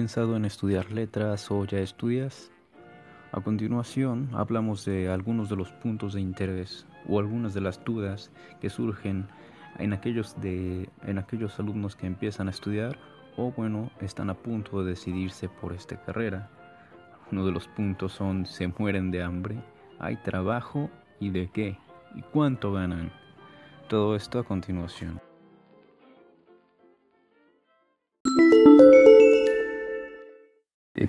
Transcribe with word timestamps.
pensado 0.00 0.34
en 0.34 0.46
estudiar 0.46 0.90
letras 0.92 1.50
o 1.50 1.62
ya 1.66 1.78
estudias? 1.80 2.50
A 3.32 3.42
continuación 3.42 4.30
hablamos 4.32 4.86
de 4.86 5.10
algunos 5.10 5.50
de 5.50 5.56
los 5.56 5.70
puntos 5.72 6.14
de 6.14 6.22
interés 6.22 6.86
o 7.06 7.18
algunas 7.18 7.52
de 7.52 7.60
las 7.60 7.84
dudas 7.84 8.30
que 8.62 8.70
surgen 8.70 9.28
en 9.78 9.92
aquellos, 9.92 10.40
de, 10.40 10.88
en 11.02 11.18
aquellos 11.18 11.60
alumnos 11.60 11.96
que 11.96 12.06
empiezan 12.06 12.48
a 12.48 12.50
estudiar 12.50 12.98
o 13.36 13.52
bueno, 13.52 13.90
están 14.00 14.30
a 14.30 14.34
punto 14.34 14.82
de 14.82 14.92
decidirse 14.92 15.50
por 15.50 15.74
esta 15.74 16.02
carrera. 16.02 16.48
Uno 17.30 17.44
de 17.44 17.52
los 17.52 17.68
puntos 17.68 18.12
son 18.12 18.46
se 18.46 18.68
mueren 18.68 19.10
de 19.10 19.22
hambre, 19.22 19.62
hay 19.98 20.16
trabajo 20.16 20.88
y 21.20 21.28
de 21.28 21.50
qué 21.50 21.76
y 22.14 22.22
cuánto 22.22 22.72
ganan. 22.72 23.12
Todo 23.90 24.16
esto 24.16 24.38
a 24.38 24.44
continuación. 24.44 25.20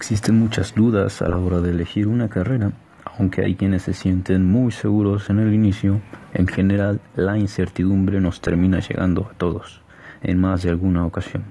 Existen 0.01 0.39
muchas 0.39 0.73
dudas 0.73 1.21
a 1.21 1.29
la 1.29 1.37
hora 1.37 1.61
de 1.61 1.69
elegir 1.69 2.07
una 2.07 2.27
carrera, 2.27 2.71
aunque 3.19 3.45
hay 3.45 3.53
quienes 3.53 3.83
se 3.83 3.93
sienten 3.93 4.43
muy 4.43 4.71
seguros 4.71 5.29
en 5.29 5.37
el 5.37 5.53
inicio, 5.53 6.01
en 6.33 6.47
general 6.47 6.99
la 7.15 7.37
incertidumbre 7.37 8.19
nos 8.19 8.41
termina 8.41 8.79
llegando 8.79 9.29
a 9.31 9.37
todos, 9.37 9.83
en 10.23 10.41
más 10.41 10.63
de 10.63 10.71
alguna 10.71 11.05
ocasión. 11.05 11.43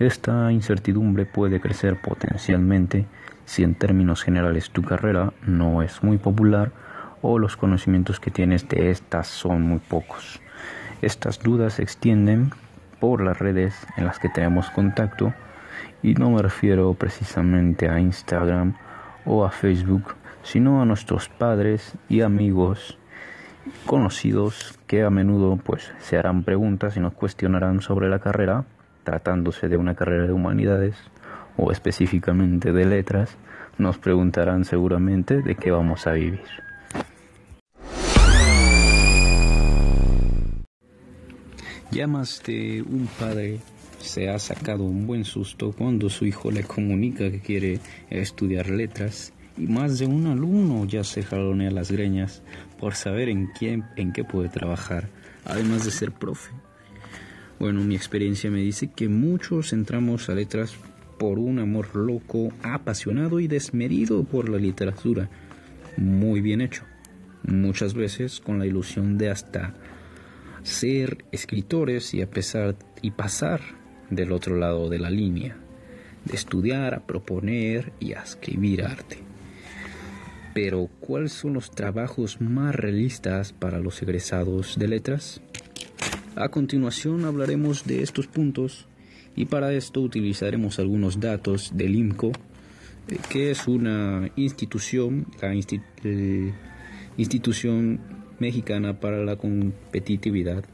Esta 0.00 0.50
incertidumbre 0.50 1.24
puede 1.24 1.60
crecer 1.60 2.00
potencialmente 2.02 3.06
si 3.44 3.62
en 3.62 3.76
términos 3.76 4.24
generales 4.24 4.70
tu 4.70 4.82
carrera 4.82 5.32
no 5.46 5.82
es 5.82 6.02
muy 6.02 6.18
popular 6.18 6.72
o 7.22 7.38
los 7.38 7.56
conocimientos 7.56 8.18
que 8.18 8.32
tienes 8.32 8.68
de 8.68 8.90
estas 8.90 9.28
son 9.28 9.62
muy 9.62 9.78
pocos. 9.78 10.40
Estas 11.00 11.38
dudas 11.38 11.74
se 11.74 11.84
extienden 11.84 12.50
por 12.98 13.22
las 13.22 13.38
redes 13.38 13.86
en 13.96 14.04
las 14.04 14.18
que 14.18 14.28
tenemos 14.28 14.68
contacto 14.70 15.32
y 16.02 16.14
no 16.14 16.30
me 16.30 16.42
refiero 16.42 16.94
precisamente 16.94 17.88
a 17.88 18.00
Instagram 18.00 18.74
o 19.24 19.44
a 19.44 19.50
Facebook, 19.50 20.14
sino 20.42 20.82
a 20.82 20.84
nuestros 20.84 21.28
padres 21.28 21.94
y 22.08 22.22
amigos 22.22 22.98
conocidos 23.86 24.78
que 24.86 25.02
a 25.02 25.10
menudo 25.10 25.56
pues 25.56 25.92
se 26.00 26.18
harán 26.18 26.42
preguntas 26.42 26.96
y 26.96 27.00
nos 27.00 27.14
cuestionarán 27.14 27.80
sobre 27.80 28.08
la 28.08 28.18
carrera, 28.18 28.64
tratándose 29.04 29.68
de 29.68 29.76
una 29.76 29.94
carrera 29.94 30.26
de 30.26 30.32
humanidades 30.32 30.96
o 31.56 31.70
específicamente 31.70 32.72
de 32.72 32.86
letras, 32.86 33.36
nos 33.78 33.98
preguntarán 33.98 34.64
seguramente 34.64 35.42
de 35.42 35.54
qué 35.54 35.70
vamos 35.70 36.06
a 36.06 36.12
vivir. 36.12 36.42
Ya 41.90 42.06
más 42.06 42.42
de 42.44 42.82
un 42.82 43.06
padre 43.18 43.60
se 44.02 44.28
ha 44.28 44.38
sacado 44.38 44.84
un 44.84 45.06
buen 45.06 45.24
susto 45.24 45.72
cuando 45.72 46.10
su 46.10 46.26
hijo 46.26 46.50
le 46.50 46.64
comunica 46.64 47.30
que 47.30 47.40
quiere 47.40 47.80
estudiar 48.10 48.68
letras 48.68 49.32
y 49.56 49.66
más 49.66 49.98
de 49.98 50.06
un 50.06 50.26
alumno 50.26 50.84
ya 50.86 51.04
se 51.04 51.22
jalonea 51.22 51.70
las 51.70 51.90
greñas 51.90 52.42
por 52.78 52.94
saber 52.94 53.28
en 53.28 53.46
quién 53.46 53.84
en 53.96 54.12
qué 54.12 54.24
puede 54.24 54.48
trabajar, 54.48 55.08
además 55.44 55.84
de 55.84 55.90
ser 55.90 56.12
profe. 56.12 56.50
Bueno, 57.58 57.82
mi 57.82 57.94
experiencia 57.94 58.50
me 58.50 58.60
dice 58.60 58.90
que 58.90 59.08
muchos 59.08 59.72
entramos 59.72 60.28
a 60.28 60.34
letras 60.34 60.74
por 61.18 61.38
un 61.38 61.60
amor 61.60 61.94
loco, 61.94 62.48
apasionado 62.62 63.38
y 63.38 63.46
desmedido 63.46 64.24
por 64.24 64.48
la 64.48 64.58
literatura. 64.58 65.28
Muy 65.96 66.40
bien 66.40 66.60
hecho. 66.60 66.82
Muchas 67.44 67.94
veces 67.94 68.40
con 68.40 68.58
la 68.58 68.66
ilusión 68.66 69.18
de 69.18 69.30
hasta 69.30 69.74
ser 70.64 71.24
escritores 71.30 72.14
y 72.14 72.22
a 72.22 72.30
pesar 72.30 72.76
y 73.02 73.12
pasar 73.12 73.60
del 74.14 74.32
otro 74.32 74.56
lado 74.56 74.88
de 74.88 74.98
la 74.98 75.10
línea, 75.10 75.56
de 76.24 76.34
estudiar, 76.34 76.94
a 76.94 77.06
proponer 77.06 77.92
y 78.00 78.12
a 78.12 78.22
escribir 78.22 78.84
arte. 78.84 79.18
Pero, 80.54 80.88
¿cuáles 81.00 81.32
son 81.32 81.54
los 81.54 81.70
trabajos 81.70 82.40
más 82.40 82.74
realistas 82.74 83.52
para 83.52 83.78
los 83.78 84.02
egresados 84.02 84.78
de 84.78 84.88
letras? 84.88 85.40
A 86.36 86.48
continuación 86.48 87.24
hablaremos 87.24 87.84
de 87.84 88.02
estos 88.02 88.26
puntos 88.26 88.86
y 89.34 89.46
para 89.46 89.72
esto 89.72 90.00
utilizaremos 90.00 90.78
algunos 90.78 91.20
datos 91.20 91.72
del 91.74 91.94
IMCO, 91.94 92.32
eh, 93.08 93.18
que 93.30 93.50
es 93.50 93.66
una 93.66 94.30
institución, 94.36 95.26
la 95.40 95.54
institución 97.16 98.00
mexicana 98.38 99.00
para 99.00 99.24
la 99.24 99.36
competitividad 99.36 100.64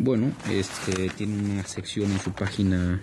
bueno, 0.00 0.32
este 0.50 1.10
tiene 1.10 1.52
una 1.52 1.64
sección 1.64 2.10
en 2.10 2.18
su 2.20 2.32
página 2.32 3.00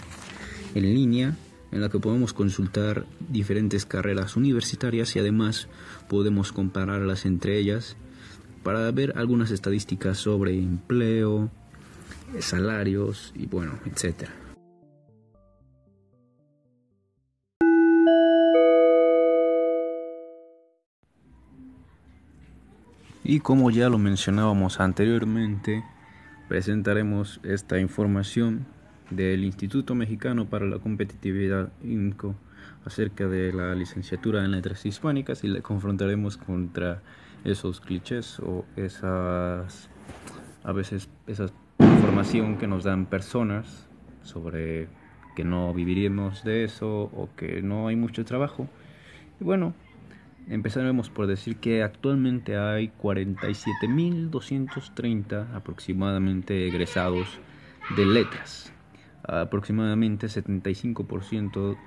en 0.73 0.83
línea 0.83 1.35
en 1.71 1.81
la 1.81 1.89
que 1.89 1.99
podemos 1.99 2.33
consultar 2.33 3.05
diferentes 3.29 3.85
carreras 3.85 4.35
universitarias 4.35 5.15
y 5.15 5.19
además 5.19 5.67
podemos 6.09 6.51
compararlas 6.51 7.25
entre 7.25 7.59
ellas 7.59 7.97
para 8.63 8.89
ver 8.91 9.13
algunas 9.15 9.51
estadísticas 9.51 10.17
sobre 10.17 10.57
empleo, 10.57 11.51
salarios 12.39 13.31
y 13.35 13.45
bueno, 13.45 13.77
etcétera. 13.85 14.33
Y 23.23 23.41
como 23.41 23.69
ya 23.69 23.87
lo 23.89 23.99
mencionábamos 23.99 24.79
anteriormente, 24.79 25.83
presentaremos 26.47 27.39
esta 27.43 27.79
información 27.79 28.65
del 29.09 29.43
Instituto 29.43 29.95
Mexicano 29.95 30.45
para 30.49 30.65
la 30.65 30.79
Competitividad 30.79 31.71
INCO 31.83 32.35
acerca 32.85 33.27
de 33.27 33.53
la 33.53 33.75
licenciatura 33.75 34.43
en 34.43 34.51
letras 34.51 34.85
hispánicas 34.85 35.43
y 35.43 35.47
le 35.47 35.61
confrontaremos 35.61 36.37
contra 36.37 37.01
esos 37.43 37.81
clichés 37.81 38.39
o 38.39 38.65
esas 38.75 39.89
a 40.63 40.71
veces 40.71 41.09
esa 41.27 41.47
información 41.79 42.57
que 42.57 42.67
nos 42.67 42.83
dan 42.83 43.05
personas 43.05 43.87
sobre 44.23 44.87
que 45.35 45.43
no 45.43 45.73
viviríamos 45.73 46.43
de 46.43 46.63
eso 46.63 47.03
o 47.03 47.29
que 47.37 47.61
no 47.61 47.87
hay 47.87 47.95
mucho 47.95 48.25
trabajo. 48.25 48.67
Y 49.39 49.43
bueno, 49.43 49.73
Empezaremos 50.49 51.09
por 51.09 51.27
decir 51.27 51.57
que 51.57 51.83
actualmente 51.83 52.55
hay 52.57 52.93
47.230 53.01 55.53
aproximadamente 55.53 56.65
egresados 56.67 57.39
de 57.97 58.05
letras. 58.05 58.71
Aproximadamente 59.23 60.27
75% 60.27 61.77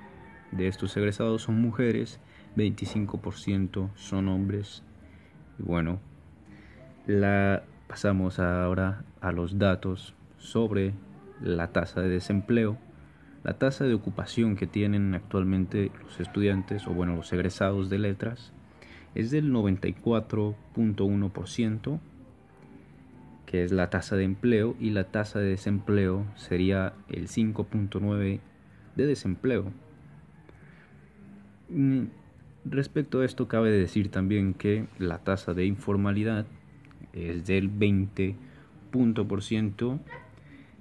de 0.51 0.67
estos 0.67 0.95
egresados 0.95 1.41
son 1.43 1.59
mujeres, 1.59 2.19
25% 2.55 3.89
son 3.95 4.27
hombres. 4.27 4.83
Y 5.57 5.63
bueno, 5.63 5.99
la, 7.07 7.63
pasamos 7.87 8.37
ahora 8.37 9.05
a 9.21 9.31
los 9.31 9.57
datos 9.57 10.13
sobre 10.37 10.93
la 11.41 11.71
tasa 11.71 12.01
de 12.01 12.09
desempleo. 12.09 12.77
La 13.43 13.53
tasa 13.53 13.85
de 13.85 13.95
ocupación 13.95 14.55
que 14.55 14.67
tienen 14.67 15.15
actualmente 15.15 15.91
los 16.03 16.19
estudiantes 16.19 16.85
o 16.87 16.91
bueno 16.91 17.15
los 17.15 17.33
egresados 17.33 17.89
de 17.89 17.97
letras 17.97 18.53
es 19.15 19.31
del 19.31 19.51
94.1%, 19.51 21.99
que 23.47 23.63
es 23.63 23.71
la 23.71 23.89
tasa 23.89 24.15
de 24.15 24.25
empleo, 24.25 24.75
y 24.79 24.91
la 24.91 25.05
tasa 25.05 25.39
de 25.39 25.47
desempleo 25.47 26.27
sería 26.35 26.93
el 27.09 27.27
5.9% 27.27 28.41
de 28.95 29.05
desempleo. 29.05 29.71
Mm, 31.69 32.03
respecto 32.65 33.21
a 33.21 33.25
esto, 33.25 33.47
cabe 33.47 33.71
decir 33.71 34.11
también 34.11 34.53
que 34.53 34.87
la 34.99 35.19
tasa 35.19 35.53
de 35.53 35.65
informalidad 35.65 36.45
es 37.13 37.45
del 37.45 37.71
20%, 37.71 38.35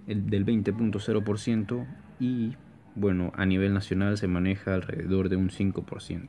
del 0.07 0.47
20.0% 0.47 1.87
y 2.21 2.55
bueno, 2.95 3.33
a 3.35 3.47
nivel 3.47 3.73
nacional 3.73 4.19
se 4.19 4.29
maneja 4.29 4.75
alrededor 4.75 5.29
de 5.31 5.37
un 5.37 5.51
5%. 5.51 6.29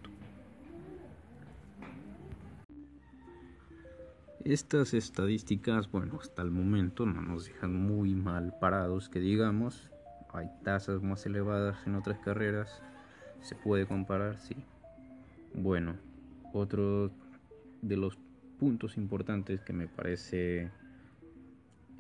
Estas 4.44 4.96
estadísticas, 4.96 5.92
bueno, 5.92 6.18
hasta 6.20 6.42
el 6.42 6.50
momento 6.50 7.06
no 7.06 7.22
nos 7.22 7.46
dejan 7.46 7.76
muy 7.76 8.16
mal 8.16 8.56
parados, 8.60 9.08
que 9.08 9.20
digamos, 9.20 9.92
hay 10.34 10.48
tasas 10.64 11.04
más 11.04 11.26
elevadas 11.28 11.78
en 11.86 11.96
otras 11.96 12.18
carreras, 12.20 12.82
se 13.42 13.54
puede 13.54 13.86
comparar, 13.86 14.40
sí. 14.40 14.56
Bueno, 15.54 15.96
otro 16.54 17.12
de 17.82 17.98
los 17.98 18.18
puntos 18.60 18.98
importantes 18.98 19.62
que 19.62 19.74
me 19.74 19.88
parece 19.88 20.72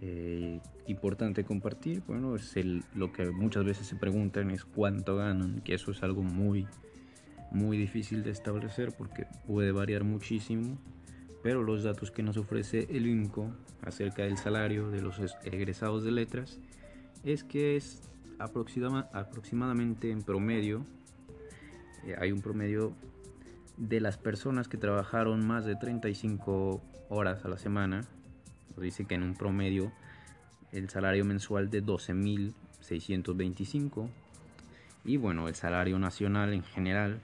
eh, 0.03 0.59
importante 0.87 1.43
compartir, 1.43 2.01
bueno, 2.07 2.35
es 2.35 2.55
lo 2.95 3.13
que 3.13 3.29
muchas 3.29 3.63
veces 3.63 3.85
se 3.85 3.95
preguntan 3.95 4.49
es 4.49 4.65
cuánto 4.65 5.15
ganan, 5.15 5.61
que 5.61 5.75
eso 5.75 5.91
es 5.91 6.01
algo 6.01 6.23
muy, 6.23 6.67
muy 7.51 7.77
difícil 7.77 8.23
de 8.23 8.31
establecer 8.31 8.93
porque 8.97 9.27
puede 9.45 9.71
variar 9.71 10.03
muchísimo, 10.03 10.79
pero 11.43 11.61
los 11.61 11.83
datos 11.83 12.09
que 12.09 12.23
nos 12.23 12.37
ofrece 12.37 12.87
el 12.89 13.05
INCO 13.05 13.51
acerca 13.83 14.23
del 14.23 14.37
salario 14.37 14.89
de 14.89 15.01
los 15.03 15.19
egresados 15.43 16.03
de 16.03 16.11
letras 16.11 16.59
es 17.23 17.43
que 17.43 17.75
es 17.75 18.01
aproximadamente 18.39 20.09
en 20.09 20.23
promedio, 20.23 20.83
eh, 22.07 22.15
hay 22.19 22.31
un 22.31 22.41
promedio 22.41 22.93
de 23.77 23.99
las 23.99 24.17
personas 24.17 24.67
que 24.67 24.77
trabajaron 24.77 25.45
más 25.45 25.63
de 25.65 25.75
35 25.75 26.81
horas 27.09 27.45
a 27.45 27.49
la 27.49 27.59
semana, 27.59 28.01
dice 28.77 29.05
que 29.05 29.15
en 29.15 29.23
un 29.23 29.33
promedio 29.35 29.91
el 30.71 30.89
salario 30.89 31.25
mensual 31.25 31.69
de 31.69 31.83
12.625 31.83 34.09
y 35.03 35.17
bueno, 35.17 35.47
el 35.47 35.55
salario 35.55 35.97
nacional 35.97 36.53
en 36.53 36.61
general 36.63 37.19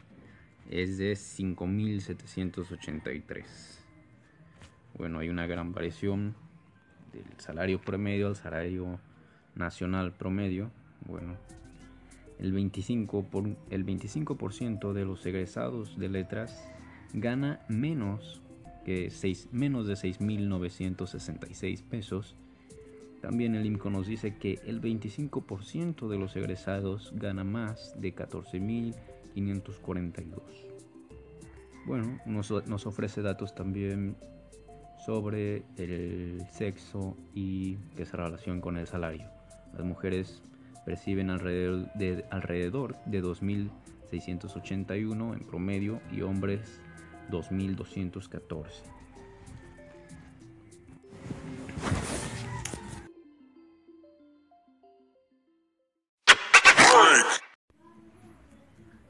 es 0.70 0.98
de 0.98 1.14
5.783. 1.14 3.46
Bueno, 4.98 5.20
hay 5.20 5.30
una 5.30 5.46
gran 5.46 5.74
variación 5.74 6.34
del 7.14 7.26
salario 7.38 7.80
promedio 7.80 8.26
al 8.28 8.36
salario 8.36 9.00
nacional 9.56 10.12
promedio. 10.12 10.72
Bueno, 11.06 11.38
el 12.40 12.52
25%, 12.54 13.30
por, 13.30 13.48
el 13.70 13.84
25 13.84 14.94
de 14.94 15.06
los 15.06 15.24
egresados 15.26 15.98
de 16.00 16.10
letras 16.10 16.68
gana 17.14 17.62
menos, 17.70 18.42
que 18.88 19.12
6, 19.12 19.50
menos 19.52 19.86
de 19.86 19.94
6.966 19.96 21.84
pesos. 21.84 22.38
También 23.22 23.54
el 23.54 23.66
IMCO 23.66 23.90
nos 23.90 24.08
dice 24.08 24.38
que 24.38 24.62
el 24.66 24.82
25% 24.82 26.08
de 26.08 26.18
los 26.18 26.38
egresados 26.38 27.12
gana 27.14 27.44
más 27.44 28.00
de 28.00 28.16
14.542. 28.16 30.40
Bueno, 31.86 32.18
nos, 32.26 32.50
nos 32.66 32.86
ofrece 32.86 33.22
datos 33.22 33.54
también 33.54 34.16
sobre 35.06 35.66
el 35.76 36.46
sexo 36.50 37.18
y 37.36 37.80
esa 37.98 38.16
relación 38.16 38.62
con 38.62 38.78
el 38.78 38.88
salario. 38.88 39.30
Las 39.74 39.84
mujeres 39.86 40.42
perciben 40.86 41.30
alrededor 41.30 41.92
de, 41.96 42.24
alrededor 42.30 42.96
de 43.06 43.22
2.681 43.22 45.34
en 45.34 45.46
promedio 45.46 46.00
y 46.10 46.22
hombres 46.22 46.80
2.214. 47.30 48.68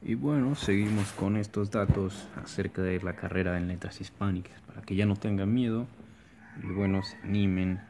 Y 0.01 0.15
bueno, 0.15 0.55
seguimos 0.55 1.11
con 1.11 1.35
estos 1.35 1.69
datos 1.69 2.27
acerca 2.35 2.81
de 2.81 3.01
la 3.01 3.15
carrera 3.15 3.57
en 3.57 3.67
letras 3.67 3.99
hispánicas, 3.99 4.61
para 4.61 4.81
que 4.81 4.95
ya 4.95 5.05
no 5.05 5.17
tengan 5.17 5.53
miedo 5.53 5.85
y 6.63 6.67
bueno, 6.67 7.03
se 7.03 7.17
animen 7.17 7.81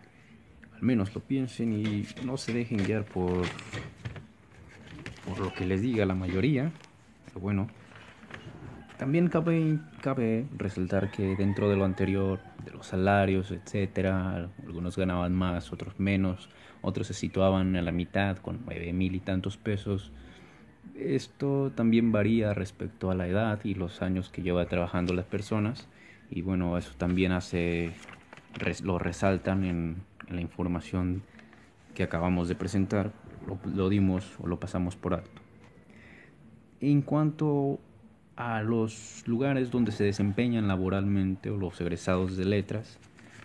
al 0.78 0.84
menos 0.84 1.14
lo 1.16 1.22
piensen 1.22 1.74
y 1.74 2.06
no 2.24 2.38
se 2.38 2.54
dejen 2.54 2.86
guiar 2.86 3.04
por, 3.04 3.48
por 5.26 5.40
lo 5.40 5.52
que 5.52 5.66
les 5.66 5.82
diga 5.82 6.06
la 6.06 6.14
mayoría. 6.14 6.72
Pero 7.26 7.40
bueno, 7.40 7.68
también 8.98 9.28
cabe, 9.28 9.80
cabe 10.02 10.46
resaltar 10.56 11.12
que 11.12 11.36
dentro 11.36 11.70
de 11.70 11.76
lo 11.76 11.86
anterior, 11.86 12.40
de 12.66 12.72
los 12.72 12.88
salarios, 12.88 13.52
etcétera, 13.52 14.50
algunos 14.66 14.98
ganaban 14.98 15.34
más, 15.34 15.72
otros 15.72 16.00
menos, 16.00 16.50
otros 16.82 17.08
se 17.08 17.14
situaban 17.14 17.76
a 17.76 17.82
la 17.82 17.92
mitad 17.92 18.38
con 18.38 18.62
nueve 18.66 18.92
mil 18.94 19.16
y 19.16 19.20
tantos 19.20 19.58
pesos. 19.58 20.12
Esto 20.96 21.72
también 21.76 22.12
varía 22.12 22.54
respecto 22.54 23.12
a 23.12 23.16
la 23.16 23.28
edad 23.28 23.60
y 23.64 23.76
los 23.76 24.02
años 24.02 24.30
que 24.30 24.42
lleva 24.42 24.66
trabajando 24.66 25.14
las 25.14 25.26
personas 25.26 25.88
y 26.30 26.42
bueno, 26.42 26.78
eso 26.78 26.94
también 26.98 27.32
hace 27.32 27.94
lo 28.84 29.00
resaltan 29.00 29.64
en, 29.64 29.96
la 30.30 30.42
información 30.42 31.24
que 31.94 32.04
acabamos 32.04 32.50
de 32.50 32.56
presentar, 32.56 33.14
lo, 33.74 33.88
dimos 33.88 34.38
o 34.42 34.48
lo 34.48 34.60
pasamos 34.60 34.98
por 34.98 35.14
alto. 35.14 35.42
En 36.82 37.02
cuanto 37.02 37.80
a 38.38 38.62
los 38.62 39.24
lugares 39.28 39.72
donde 39.72 39.92
se 39.92 40.04
desempeñan 40.04 40.68
laboralmente 40.68 41.50
o 41.50 41.58
los 41.58 41.82
egresados 41.82 42.38
de 42.38 42.46
letras, 42.46 43.00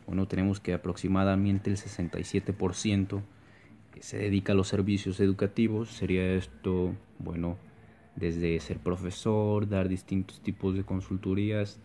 bueno, 0.06 0.28
tenemos 0.28 0.60
que 0.60 0.74
aproximadamente 0.74 1.70
el 1.70 1.76
67% 1.76 3.22
se 4.00 4.18
dedica 4.18 4.52
a 4.52 4.56
los 4.56 4.68
servicios 4.68 5.20
educativos. 5.20 5.90
Sería 5.90 6.34
esto, 6.34 6.94
bueno, 7.18 7.56
desde 8.16 8.58
ser 8.60 8.78
profesor, 8.78 9.68
dar 9.68 9.88
distintos 9.88 10.40
tipos 10.40 10.74
de 10.74 10.84
consultorías, 10.84 11.80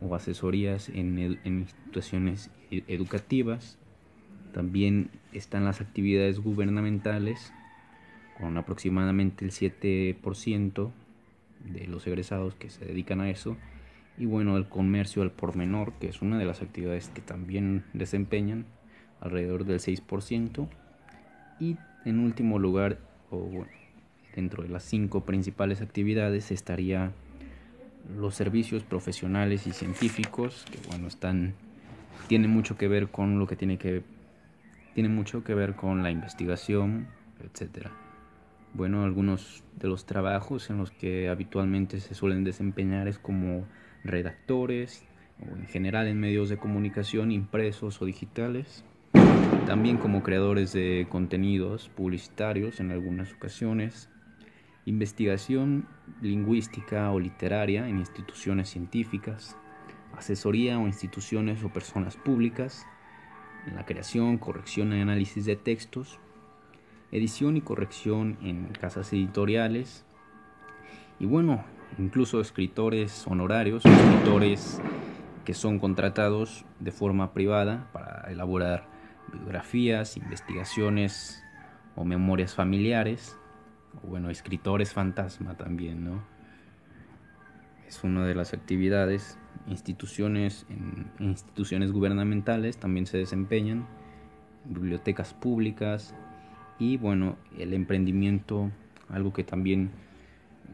o 0.00 0.14
asesorías 0.14 0.88
en, 0.90 1.38
instituciones 1.44 2.50
e, 2.70 2.84
educativas. 2.86 3.76
También 4.52 5.10
están 5.32 5.64
las 5.64 5.80
actividades 5.80 6.38
gubernamentales, 6.38 7.52
con 8.38 8.56
aproximadamente 8.56 9.44
el 9.44 9.50
7% 9.50 10.92
de 11.64 11.86
los 11.86 12.06
egresados 12.06 12.54
que 12.54 12.70
se 12.70 12.84
dedican 12.84 13.20
a 13.20 13.30
eso. 13.30 13.56
Y 14.16 14.26
bueno, 14.26 14.56
el 14.56 14.68
comercio 14.68 15.22
al 15.22 15.30
por 15.30 15.56
menor, 15.56 15.92
que 15.94 16.08
es 16.08 16.22
una 16.22 16.38
de 16.38 16.44
las 16.44 16.62
actividades 16.62 17.08
que 17.08 17.22
también 17.22 17.84
desempeñan, 17.92 18.66
alrededor 19.20 19.64
del 19.64 19.78
6%. 19.78 20.68
Y 21.60 21.76
en 22.04 22.18
último 22.18 22.58
lugar, 22.58 22.98
o 23.30 23.64
dentro 24.34 24.62
de 24.62 24.68
las 24.68 24.82
cinco 24.84 25.24
principales 25.24 25.80
actividades, 25.80 26.50
estaría 26.50 27.12
los 28.16 28.34
servicios 28.34 28.82
profesionales 28.82 29.66
y 29.66 29.72
científicos 29.72 30.64
que 30.70 30.78
bueno 30.88 31.08
están 31.08 31.54
tienen 32.26 32.50
mucho 32.50 32.76
que 32.76 32.88
ver 32.88 33.08
con 33.08 33.38
lo 33.38 33.46
que 33.46 33.56
tiene 33.56 33.78
que 33.78 34.02
tiene 34.94 35.08
mucho 35.08 35.44
que 35.44 35.54
ver 35.54 35.74
con 35.74 36.02
la 36.02 36.10
investigación 36.10 37.08
etcétera 37.44 37.90
bueno 38.74 39.04
algunos 39.04 39.64
de 39.76 39.88
los 39.88 40.06
trabajos 40.06 40.70
en 40.70 40.78
los 40.78 40.90
que 40.90 41.28
habitualmente 41.28 42.00
se 42.00 42.14
suelen 42.14 42.44
desempeñar 42.44 43.08
es 43.08 43.18
como 43.18 43.66
redactores 44.04 45.04
o 45.40 45.56
en 45.56 45.66
general 45.66 46.08
en 46.08 46.18
medios 46.20 46.48
de 46.48 46.58
comunicación 46.58 47.30
impresos 47.30 48.02
o 48.02 48.04
digitales. 48.04 48.84
También 49.66 49.98
como 49.98 50.22
creadores 50.22 50.72
de 50.72 51.06
contenidos 51.08 51.88
publicitarios 51.90 52.80
en 52.80 52.90
algunas 52.90 53.32
ocasiones. 53.32 54.08
Investigación 54.86 55.86
lingüística 56.22 57.10
o 57.10 57.20
literaria 57.20 57.88
en 57.88 57.98
instituciones 57.98 58.70
científicas, 58.70 59.56
asesoría 60.16 60.78
o 60.78 60.86
instituciones 60.86 61.62
o 61.62 61.68
personas 61.68 62.16
públicas, 62.16 62.86
en 63.66 63.76
la 63.76 63.84
creación, 63.84 64.38
corrección 64.38 64.94
y 64.94 65.00
análisis 65.00 65.44
de 65.44 65.56
textos, 65.56 66.18
edición 67.12 67.56
y 67.56 67.60
corrección 67.60 68.36
en 68.42 68.66
casas 68.68 69.12
editoriales, 69.12 70.04
y 71.20 71.26
bueno, 71.26 71.64
incluso 71.98 72.40
escritores 72.40 73.26
honorarios, 73.26 73.84
escritores 73.84 74.80
que 75.44 75.54
son 75.54 75.78
contratados 75.78 76.64
de 76.78 76.92
forma 76.92 77.32
privada 77.32 77.88
para 77.92 78.30
elaborar 78.30 78.86
biografías, 79.32 80.16
investigaciones 80.16 81.42
o 81.96 82.04
memorias 82.04 82.54
familiares, 82.54 83.36
bueno, 84.02 84.30
escritores 84.30 84.92
fantasma 84.92 85.56
también, 85.56 86.04
¿no? 86.04 86.22
Es 87.86 88.04
una 88.04 88.26
de 88.26 88.34
las 88.34 88.52
actividades. 88.52 89.38
Instituciones, 89.66 90.66
en 90.68 91.10
instituciones 91.18 91.92
gubernamentales 91.92 92.78
también 92.78 93.06
se 93.06 93.18
desempeñan, 93.18 93.86
bibliotecas 94.66 95.34
públicas 95.34 96.14
y 96.78 96.96
bueno, 96.96 97.36
el 97.58 97.74
emprendimiento, 97.74 98.70
algo 99.08 99.32
que 99.32 99.44
también 99.44 99.90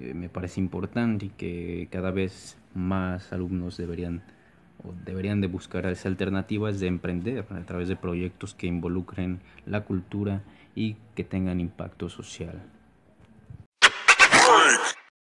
eh, 0.01 0.13
me 0.15 0.29
parece 0.29 0.61
importante 0.61 1.27
y 1.27 1.29
que 1.31 1.89
cada 1.91 2.11
vez 2.11 2.57
más 2.75 3.33
alumnos 3.33 3.77
deberían 3.77 4.23
o 4.83 4.93
deberían 5.05 5.41
de 5.41 5.47
buscar 5.47 5.87
esa 5.87 6.09
alternativa 6.09 6.69
es 6.69 6.81
de 6.81 6.89
emprender 6.89 7.47
a 7.49 7.65
través 7.65 7.89
de 7.89 7.97
proyectos 7.97 8.55
que 8.55 8.67
involucren 8.67 9.41
la 9.67 9.83
cultura 9.83 10.43
y 10.75 10.97
que 11.15 11.25
tengan 11.25 11.61
impacto 11.61 12.09
social. 12.09 12.63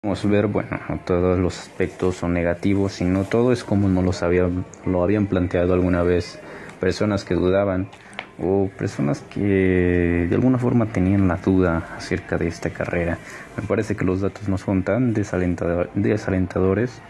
A 0.02 0.28
ver, 0.28 0.48
bueno, 0.48 0.80
no 0.90 1.00
todos 1.06 1.40
los 1.40 1.60
aspectos 1.60 2.18
son 2.18 2.34
negativos, 2.34 2.94
sino 2.94 3.24
todo 3.24 3.54
es 3.54 3.64
como 3.64 3.88
nos 3.88 4.04
lo, 4.04 4.26
habían, 4.28 4.66
lo 4.86 5.04
habían 5.04 5.28
planteado 5.28 5.74
alguna 5.74 6.04
vez 6.04 6.40
personas 6.80 7.24
que 7.24 7.36
dudaban 7.36 7.90
o 8.40 8.70
personas 8.78 9.22
que 9.22 10.28
de 10.30 10.36
alguna 10.36 10.58
forma 10.58 10.88
tenían 10.88 11.28
la 11.28 11.38
duda 11.38 11.90
acerca 11.98 12.38
de 12.38 12.48
esta 12.48 12.70
carrera. 12.72 13.18
Me 13.58 13.64
parece 13.64 13.96
que 13.96 14.06
los 14.06 14.22
datos 14.22 14.50
no 14.50 14.58
son 14.58 14.84
tan 14.84 15.14
desalentadores, 15.14 17.02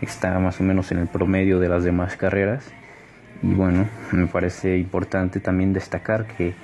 está 0.00 0.38
más 0.38 0.60
o 0.60 0.64
menos 0.64 0.90
en 0.92 0.98
el 0.98 1.06
promedio 1.06 1.58
de 1.58 1.68
las 1.68 1.84
demás 1.84 2.16
carreras. 2.16 2.64
Y 3.42 3.54
bueno, 3.54 3.86
me 4.12 4.26
parece 4.26 4.78
importante 4.78 5.40
también 5.40 5.72
destacar 5.72 6.26
que 6.26 6.54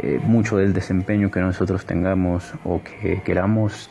eh, 0.00 0.20
mucho 0.22 0.56
del 0.56 0.72
desempeño 0.72 1.30
que 1.30 1.40
nosotros 1.40 1.84
tengamos 1.84 2.54
o 2.64 2.82
que 2.82 3.20
queramos 3.22 3.90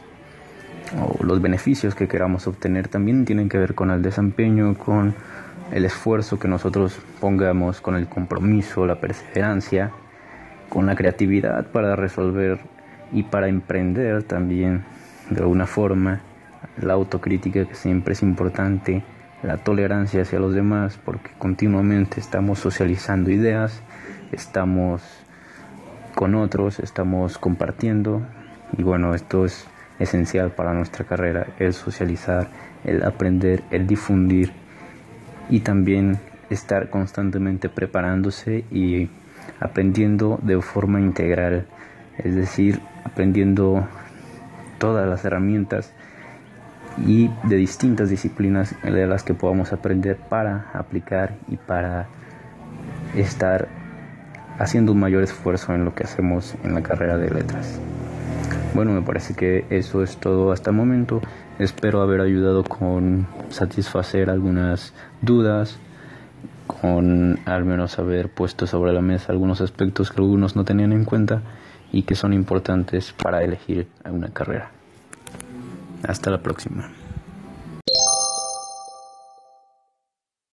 o 0.95 1.21
los 1.23 1.41
beneficios 1.41 1.95
que 1.95 2.07
queramos 2.07 2.47
obtener 2.47 2.87
también 2.87 3.25
tienen 3.25 3.49
que 3.49 3.57
ver 3.57 3.75
con 3.75 3.91
el 3.91 4.01
desempeño, 4.01 4.75
con 4.75 5.15
el 5.71 5.85
esfuerzo 5.85 6.39
que 6.39 6.47
nosotros 6.47 6.99
pongamos, 7.19 7.81
con 7.81 7.95
el 7.95 8.07
compromiso, 8.07 8.85
la 8.85 8.99
perseverancia, 8.99 9.91
con 10.69 10.85
la 10.85 10.95
creatividad 10.95 11.67
para 11.67 11.95
resolver 11.95 12.59
y 13.11 13.23
para 13.23 13.47
emprender 13.47 14.23
también 14.23 14.83
de 15.29 15.41
alguna 15.41 15.65
forma 15.65 16.21
la 16.81 16.93
autocrítica 16.93 17.65
que 17.65 17.75
siempre 17.75 18.13
es 18.13 18.23
importante, 18.23 19.03
la 19.43 19.57
tolerancia 19.57 20.21
hacia 20.21 20.39
los 20.39 20.53
demás, 20.53 20.99
porque 21.03 21.31
continuamente 21.37 22.19
estamos 22.19 22.59
socializando 22.59 23.31
ideas, 23.31 23.81
estamos 24.31 25.01
con 26.15 26.35
otros, 26.35 26.79
estamos 26.79 27.37
compartiendo 27.37 28.21
y 28.77 28.83
bueno, 28.83 29.13
esto 29.13 29.45
es 29.45 29.67
esencial 29.99 30.51
para 30.51 30.73
nuestra 30.73 31.05
carrera, 31.05 31.47
el 31.59 31.73
socializar, 31.73 32.47
el 32.83 33.03
aprender, 33.03 33.63
el 33.71 33.87
difundir 33.87 34.51
y 35.49 35.61
también 35.61 36.19
estar 36.49 36.89
constantemente 36.89 37.69
preparándose 37.69 38.65
y 38.71 39.09
aprendiendo 39.59 40.39
de 40.41 40.61
forma 40.61 40.99
integral, 40.99 41.65
es 42.17 42.35
decir, 42.35 42.79
aprendiendo 43.03 43.87
todas 44.77 45.07
las 45.07 45.25
herramientas 45.25 45.93
y 47.05 47.29
de 47.43 47.55
distintas 47.55 48.09
disciplinas 48.09 48.75
de 48.83 49.07
las 49.07 49.23
que 49.23 49.33
podamos 49.33 49.73
aprender 49.73 50.17
para 50.17 50.71
aplicar 50.73 51.35
y 51.47 51.57
para 51.57 52.07
estar 53.15 53.67
haciendo 54.57 54.93
un 54.93 54.99
mayor 54.99 55.23
esfuerzo 55.23 55.73
en 55.73 55.85
lo 55.85 55.93
que 55.93 56.03
hacemos 56.03 56.55
en 56.63 56.73
la 56.73 56.81
carrera 56.81 57.17
de 57.17 57.29
letras. 57.29 57.79
Bueno, 58.77 58.91
me 58.91 59.01
parece 59.01 59.33
que 59.33 59.65
eso 59.71 60.03
es 60.03 60.17
todo 60.17 60.51
hasta 60.51 60.69
el 60.69 60.75
momento. 60.75 61.19
Espero 61.57 61.99
haber 62.03 62.21
ayudado 62.21 62.63
con 62.63 63.25
satisfacer 63.49 64.29
algunas 64.29 64.93
dudas, 65.19 65.79
con 66.67 67.39
al 67.45 67.65
menos 67.65 67.97
haber 67.97 68.29
puesto 68.29 68.67
sobre 68.67 68.93
la 68.93 69.01
mesa 69.01 69.31
algunos 69.31 69.61
aspectos 69.61 70.11
que 70.11 70.21
algunos 70.21 70.55
no 70.55 70.63
tenían 70.63 70.91
en 70.91 71.05
cuenta 71.05 71.41
y 71.91 72.03
que 72.03 72.13
son 72.13 72.33
importantes 72.33 73.13
para 73.13 73.41
elegir 73.41 73.87
una 74.07 74.29
carrera. 74.29 74.69
Hasta 76.03 76.29
la 76.29 76.43
próxima. 76.43 76.87